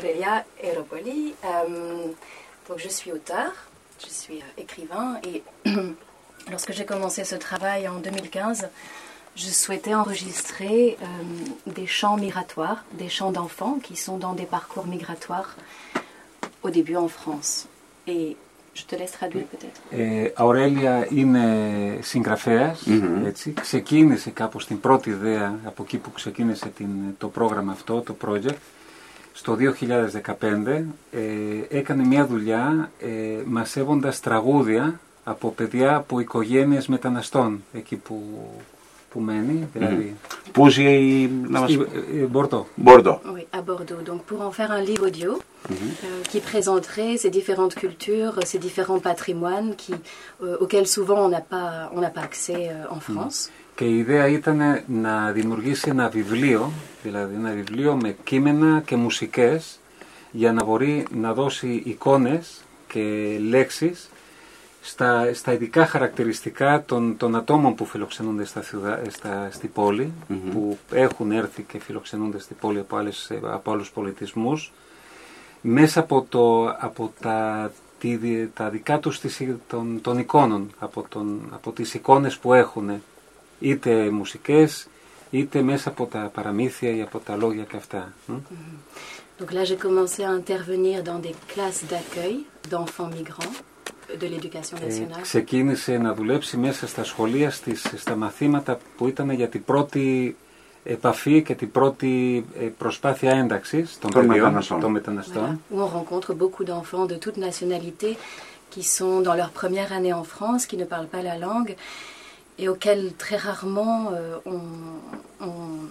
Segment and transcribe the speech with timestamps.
[0.00, 1.33] Aurélia Aeropoli.
[2.65, 3.51] donc je suis auteur,
[4.01, 5.43] je suis écrivain et
[6.49, 8.69] lorsque j'ai commencé ce travail en 2015,
[9.35, 10.97] je souhaitais enregistrer
[11.67, 15.57] des chants migratoires, des chants d'enfants qui sont dans des parcours migratoires
[16.63, 17.67] au début en France.
[18.07, 18.37] Et
[18.73, 19.81] je te laisse traduire peut-être.
[19.89, 23.25] Ε, Αουρέλια είναι συγγραφέας, mm-hmm.
[23.25, 23.53] έτσι.
[23.61, 28.57] Ξεκίνησε κάπως την πρώτη ιδέα από εκεί που ξεκίνησε την, το πρόγραμμα αυτό, το project.
[29.33, 31.19] Στο 2015 ε,
[31.69, 33.07] έκανε μια δουλειά ε,
[33.45, 38.23] μασεύοντας τραγούδια από παιδιά από οικογένειες μεταναστών εκεί που
[39.11, 40.15] που μένει, δηλαδή.
[40.51, 41.29] Πού ζει η.
[42.33, 42.65] Bordeaux.
[42.87, 43.19] Bordeaux.
[43.35, 44.01] Oui, à Bordeaux.
[44.09, 45.75] Donc pour en faire un livre audio euh,
[46.29, 49.95] qui présenterait ces différentes cultures, ces différents patrimoines qui,
[50.43, 53.37] euh, auxquels souvent on n'a pas, on n'a pas accès euh, en France.
[53.81, 56.71] Και η ιδέα ήταν να δημιουργήσει ένα βιβλίο,
[57.03, 59.79] δηλαδή ένα βιβλίο με κείμενα και μουσικές
[60.31, 64.09] για να μπορεί να δώσει εικόνες και λέξεις
[64.81, 68.63] στα, στα ειδικά χαρακτηριστικά των, των ατόμων που φιλοξενούνται στα,
[69.09, 70.11] στα, στη πόλη,
[70.51, 74.71] που έχουν έρθει και φιλοξενούνται στη πόλη από, άλλες, από άλλους πολιτισμούς,
[75.61, 79.21] μέσα από, το, από τα, τη, τα δικά τους
[79.67, 83.01] των, των εικόνων, από, τον, από τις εικόνες που έχουν,
[83.61, 84.87] είτε μουσικές,
[85.29, 88.13] είτε μέσα από τα παραμύθια ή από τα λόγια και αυτά.
[89.39, 92.35] Donc là, j'ai commencé à intervenir dans des classes d'accueil
[92.71, 93.55] d'enfants migrants.
[94.21, 95.21] de l'éducation Ε, nationale.
[95.21, 100.35] ξεκίνησε να δουλέψει μέσα στα σχολεία, στις, στα μαθήματα που ήταν για την πρώτη
[100.83, 104.79] επαφή και την πρώτη ε, προσπάθεια ένταξης των Των παιδιών, μεταναστών.
[104.79, 105.59] των μεταναστών.
[105.73, 108.17] Voilà, où on rencontre beaucoup d'enfants de toutes nationalités
[108.73, 111.71] qui sont dans leur première année en France, qui ne parlent pas la langue
[112.58, 114.60] et auxquels très rarement euh, on,
[115.40, 115.88] on-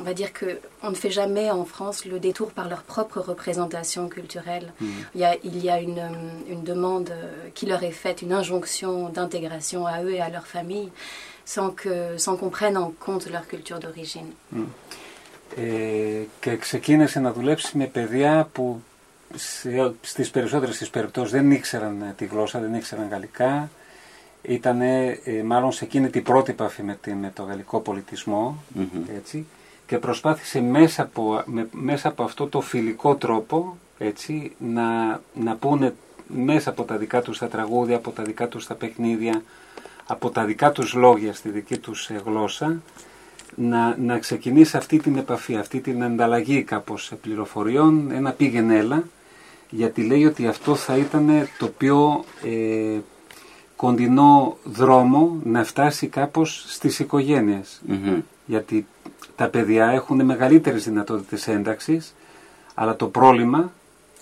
[0.00, 0.48] on va dire que
[0.82, 4.68] on ne fait jamais en France le détour par leur propre représentation culturelle.
[5.14, 8.18] Il y a, il y a une, euh, une demande euh, qui leur est faite,
[8.26, 10.90] une injonction d'intégration à eux et à leur famille,
[11.54, 11.94] sans que
[12.24, 14.30] sans qu'on prenne en compte leur culture d'origine.
[15.56, 18.82] Ε, και ξεκίνησε να δουλέψει με παιδιά που
[19.34, 23.70] σε, στις περισσότερες τις περιπτώσεις δεν ήξεραν ε, τη γλώσσα, δεν ήξεραν γαλλικά.
[24.41, 24.79] Ήταν
[25.45, 28.63] μάλλον σε εκείνη την πρώτη επαφή με, τη- με το γαλλικό πολιτισμό,
[29.15, 29.45] έτσι,
[29.87, 35.93] και προσπάθησε μέσα από, με- μέσα από αυτό το φιλικό τρόπο έτσι, να, να πούνε
[36.27, 39.41] μέσα από τα δικά τους τα τραγούδια, από τα δικά τους τα παιχνίδια,
[40.07, 42.81] από τα δικά τους λόγια στη δική τους ε, γλώσσα,
[43.55, 49.03] να, να ξεκινήσει αυτή την επαφή, αυτή την ανταλλαγή κάπως πληροφοριών, ένα πήγαινε έλα,
[49.69, 52.97] γιατί λέει ότι αυτό θα ήταν το πιο ε,
[53.81, 57.81] κοντινό δρόμο να φτάσει κάπως στις οικογένειες.
[58.45, 58.85] Γιατί
[59.35, 62.15] τα παιδιά έχουν μεγαλύτερες δυνατότητες ένταξης,
[62.73, 63.71] αλλά το πρόβλημα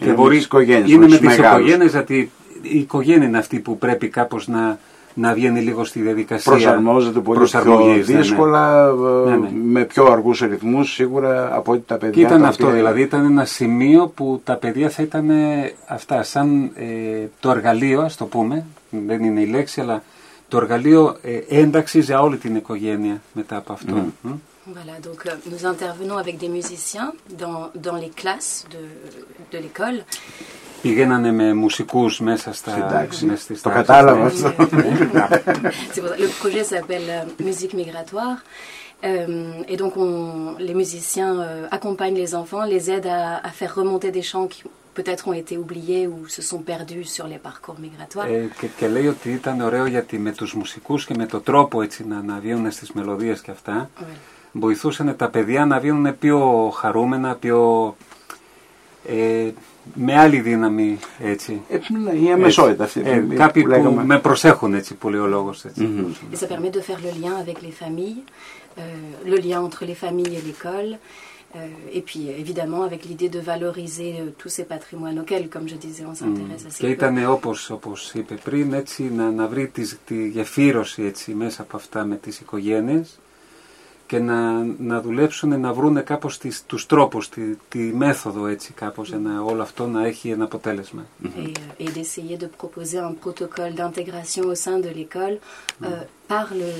[0.00, 1.60] Είναι με τις οικογένειες, είναι με με τους τις μεγάλους.
[1.60, 2.30] οικογένειες, γιατί
[2.62, 4.78] η οικογένεια είναι αυτή που πρέπει κάπως να,
[5.14, 8.20] να βγαίνει λίγο στη διαδικασία Προσαρμόζεται πολύ πιο προσαρμογής, ναι, ναι.
[8.20, 8.86] δύσκολα,
[9.26, 9.48] ε, Ναι, ναι.
[9.64, 12.14] με πιο αργούς ρυθμούς σίγουρα από ότι τα παιδιά.
[12.14, 15.72] Και ήταν τα αυτό, οποία- δηλαδή ήταν ένα σημείο που τα παιδιά θα ήταν ε,
[15.86, 20.02] αυτά, σαν ε, το εργαλείο, ας το πούμε, δεν είναι η λέξη, αλλά
[20.48, 23.94] το εργαλείο ε, ένταξης για όλη την οικογένεια μετά από αυτό.
[24.22, 24.30] Μμ.
[24.78, 27.10] Voilà, donc euh, nous intervenons avec des musiciens
[27.42, 28.82] dans, dans les classes de,
[29.52, 29.98] de l'école.
[30.82, 33.24] Πηγαίνανε με μουσικούς μέσα στα Στην τάξη.
[33.24, 34.26] μέσα στις Το τάξεις, κατάλαβα ναι.
[34.26, 34.54] αυτό.
[35.94, 36.16] C'est pour ça.
[36.24, 38.38] Le projet s'appelle euh, Musique migratoire.
[39.08, 40.10] Euh, et donc, on,
[40.68, 44.60] les musiciens euh, accompagnent les enfants, les aident à, à faire remonter des chants qui
[44.98, 48.26] peut-être ont été oubliés ou se sont perdus sur les parcours migratoires.
[48.28, 51.82] Ε, και, και λέει ότι ήταν ωραίο γιατί με τους μουσικούς και με το τρόπο
[51.82, 54.02] έτσι να αναβίουν στις μελωδίες και αυτά Ouais.
[54.52, 57.96] βοηθούσαν τα παιδιά να βγαίνουν πιο χαρούμενα, πιο
[59.10, 59.50] ε,
[59.94, 61.60] με άλλη δύναμη έτσι.
[61.68, 63.02] Ε, ναι, η αμεσότητα αυτή.
[63.04, 64.04] Ε, που κάποιοι που λέγαμε.
[64.04, 65.88] με προσέχουν έτσι πολύ ο λόγος έτσι.
[66.32, 68.22] Et ça permet de faire le lien avec les familles,
[68.78, 68.82] euh,
[69.32, 70.98] le lien entre les familles et l'école.
[71.56, 75.78] euh, et puis évidemment avec l'idée de valoriser euh, tous ces patrimoines auxquels, comme je
[75.86, 76.92] disais, on s'intéresse assez Και peu.
[76.92, 81.76] ήταν όπως, όπως είπε πριν έτσι να, να βρει τη, τη γεφύρωση έτσι μέσα από
[81.76, 83.18] αυτά με τις οικογένειες
[84.10, 89.08] και να, να δουλέψουν να βρουν κάπως τις, τους τρόπους, τη, τη μέθοδο έτσι κάπως
[89.08, 91.06] για να όλο αυτό να έχει ένα αποτέλεσμα.
[91.22, 95.88] et, euh, et d'essayer de proposer un protocole d'intégration au sein de l'école euh,
[96.32, 96.70] par, le,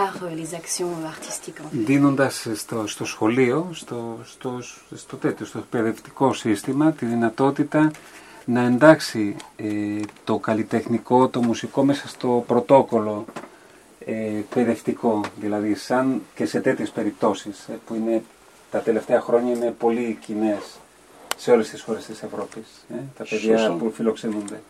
[0.00, 1.60] par euh, les actions artistiques.
[1.64, 1.84] en fait.
[1.84, 4.58] Δίνοντας στο, στο σχολείο, στο, στο,
[4.94, 7.90] στο, τέτοιο, στο εκπαιδευτικό σύστημα τη δυνατότητα
[8.44, 13.42] να εντάξει ε, το καλλιτεχνικό, το μουσικό μέσα στο πρωτόκολλο ε,
[14.06, 18.22] εκπαιδευτικό, δηλαδή σαν και σε τέτοιες περιπτώσεις ε, που είναι
[18.70, 20.78] τα τελευταία χρόνια είναι πολύ κοινές
[21.36, 22.84] σε όλες τις χώρες της Ευρώπης.
[22.90, 23.74] Ε, τα παιδιά Σωστό.
[23.74, 24.60] που φιλοξενούνται.